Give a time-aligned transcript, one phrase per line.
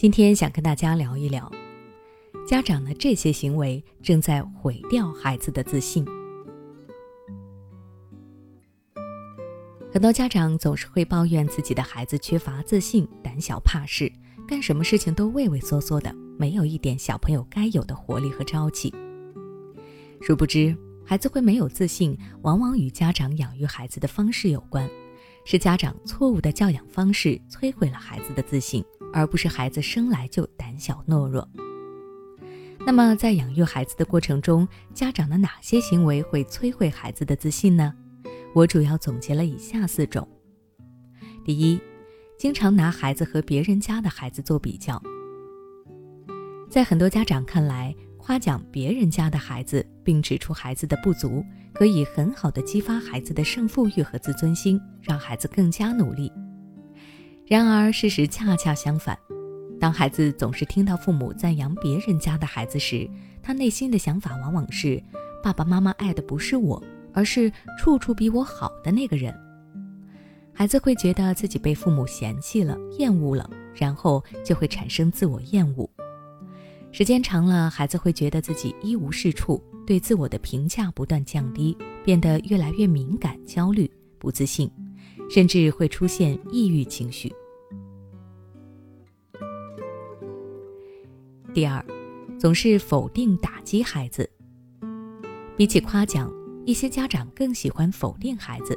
[0.00, 1.50] 今天想跟大家聊一聊，
[2.46, 6.06] 家长的这些行为正在毁掉孩子的自信。
[9.92, 14.12] 很多家长总是会抱怨自己的孩子缺乏自信、胆小怕事，
[14.46, 18.94] 干什么事情都畏畏缩缩的，没有一点小朋友该有的活力和朝气。
[20.20, 24.88] 殊不知，孩子会没有自信，往往与家长养育孩子的方式有关，
[25.50, 28.84] 是家长错误的教养方式摧毁了孩子的自信。
[29.14, 31.48] 而不是孩子生来就胆小懦弱。
[32.80, 37.94] 那么，在养育孩子的过程中，家长的哪些行为会摧毁孩子的自信呢？
[38.54, 40.28] 我主要总结了以下四种：
[41.46, 41.80] 第一，
[42.36, 45.02] 经常拿孩子和别人家的孩子做比较。
[46.68, 51.42] 在很多家长看来，夸奖别人家的孩子，并指出孩子的不足，
[51.78, 56.32] 可以很好的激发孩子的胜负欲和自尊心，让孩子更加努力。
[57.46, 59.16] 然而，事实恰恰相反。
[59.78, 63.08] 当孩子总是听到父母赞扬别人家的孩子时，
[63.40, 65.00] 他内心的想法往往是：
[65.40, 66.82] 爸爸妈妈爱的不是我，
[67.14, 67.48] 而是
[67.78, 69.32] 处处比我好的那个人。
[70.52, 75.88] 孩子会觉得自己被父母嫌弃了、厌恶了，然后就会产生自我厌恶。
[76.90, 84.70] 时间长了，孩子会觉得自己一无是处，对自我的评价不断降低，变得越来越敏感、焦虑、不自信。
[85.30, 87.30] 甚至会出现抑郁情绪。
[91.52, 91.84] 第二，
[92.38, 94.28] 总是否定打击孩子。
[95.54, 96.32] 比起夸奖，
[96.64, 98.74] 一些家长更喜欢否定孩子，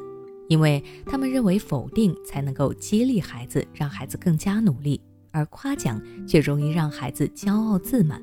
[0.50, 5.00] 因为他们认为否定才能够激励孩子，让孩子更加努力，
[5.32, 8.22] 而夸奖却容易让孩子骄傲自满。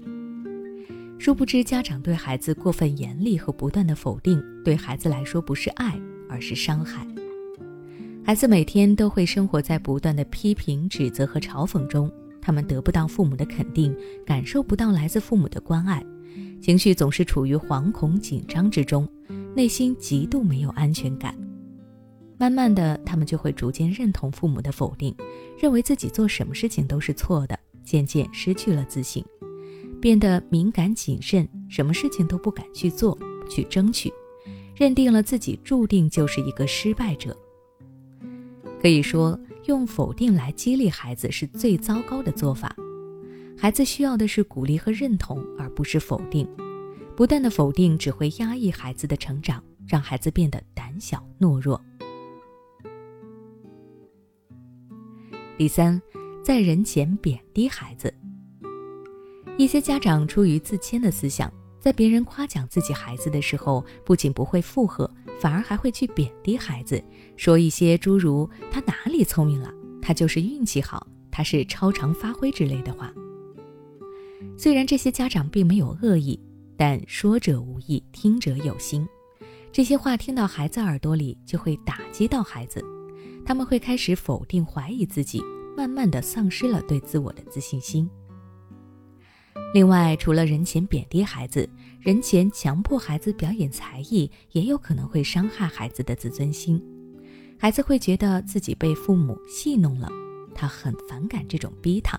[1.19, 7.06] 殊不知，家长对孩子过分严厉和不断的否定，对孩子来说不是爱，而是伤害。
[8.24, 16.05] 孩子每天都会生活在不断的批评、指责和嘲讽中，他们得不到父母的肯定，感受不到来自父母的关爱，
[16.62, 19.07] 情绪总是处于惶恐紧张之中，
[19.57, 21.34] 内心极度没有安全感。
[22.39, 25.12] 慢慢的，他们就会逐渐认同父母的否定，
[25.61, 29.24] 认为自己做什么事情都是错的，渐渐失去了自信，
[30.01, 34.13] 变得敏感谨慎，什么事情都不敢去做、去争取，
[34.75, 37.36] 认定了自己注定就是一个失败者。
[38.81, 42.75] 可以说，用否定来激励孩子是最糟糕的做法。
[43.57, 46.48] 孩子需要的是鼓励和认同，而不是否定。
[47.17, 51.81] 不断的否定只会压抑孩子的成长，让孩子变得胆小懦弱。
[55.57, 56.01] 第三，
[56.45, 58.14] 在人前贬低孩子。
[59.58, 65.11] 一些家长出于自谦的思想，在别人夸奖自己孩子的时候，不仅不会附和。
[65.41, 67.02] 反而还会去贬低孩子，
[67.36, 73.13] 说一些诸如“他哪里聪明了，他就是运气好，他是超常发挥”之类的话。
[74.57, 76.40] 虽然这些家长并没有恶意，
[76.77, 79.07] 但说者无意，听者有心。
[79.73, 82.85] 这些话听到孩子耳朵里，就会打击到孩子，
[83.45, 85.42] 他们会开始否定、怀疑自己，
[85.77, 88.08] 慢慢的丧失了对自我的自信心。
[89.74, 91.69] 另外，除了人前贬低孩子，
[92.01, 96.83] 人前强迫孩子表演才艺，也有可能会伤害孩子的自尊心。
[97.58, 100.08] 孩子会觉得自己被父母戏弄了，
[100.55, 102.19] 他很反感这种逼他。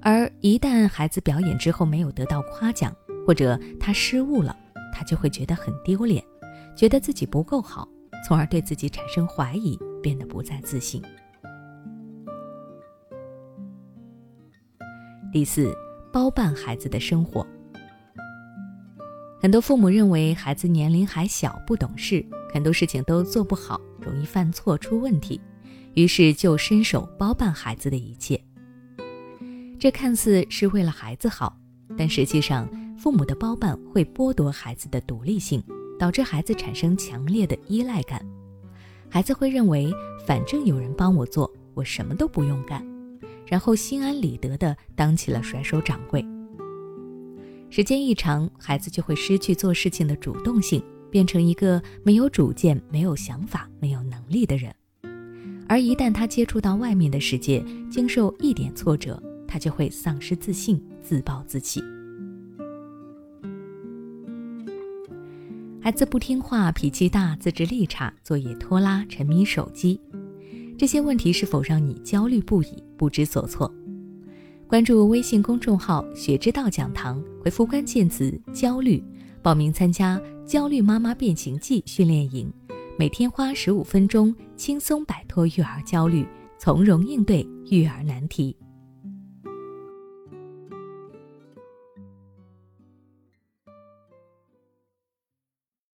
[0.00, 2.94] 而一旦孩子表演之后没有得到夸奖，
[3.26, 4.56] 或者他失误了，
[4.94, 6.22] 他就会觉得很丢脸，
[6.76, 7.88] 觉得自己不够好，
[8.24, 11.02] 从而对自己产生怀疑，变得不再自信。
[15.32, 15.74] 第四。
[16.12, 17.46] 包办孩子的生活，
[19.40, 25.40] 很多父母认为孩子年龄还小，不懂事，很多事情都做不好，容易犯错出问题，
[25.94, 28.40] 于是就伸手包办孩子的一切。
[29.78, 31.56] 这看似是为了孩子好，
[31.96, 35.62] 但实际上，父母的包办会剥夺孩子的独立性，
[35.98, 38.20] 导致孩子产生强烈的依赖感。
[39.08, 39.92] 孩子会认为，
[40.26, 42.84] 反正有人帮我做，我什么都不用干。
[43.48, 46.24] 然后心安理得地当起了甩手掌柜。
[47.70, 54.74] 时间一长，孩子就会失去做事情的主动性，变成一个没有主见、没有想法、没有能力的人。
[55.68, 61.82] 而一旦他接触到外面的世界，经受一点挫折，他就会丧失自信、自暴自弃。
[65.80, 70.00] 孩子不听话、脾气大、自制力差、作业拖拉、沉迷手机。
[70.78, 73.72] 这些问题是否让你焦虑不已、不知所措？
[74.66, 79.02] 关注微信公众号“学之道讲堂”，回复关键词“焦虑”，
[79.40, 82.52] 报名参加“焦虑妈妈变形记”训练营，
[82.98, 86.26] 每天花十五分钟，轻松摆脱育儿焦虑，
[86.58, 88.54] 从容应对育儿难题。